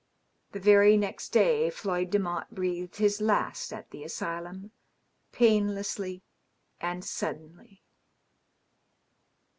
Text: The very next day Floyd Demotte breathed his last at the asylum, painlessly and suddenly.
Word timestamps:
The 0.53 0.59
very 0.59 0.97
next 0.97 1.29
day 1.29 1.69
Floyd 1.69 2.09
Demotte 2.09 2.49
breathed 2.49 2.95
his 2.95 3.21
last 3.21 3.71
at 3.71 3.91
the 3.91 4.03
asylum, 4.03 4.71
painlessly 5.31 6.23
and 6.79 7.05
suddenly. 7.05 7.83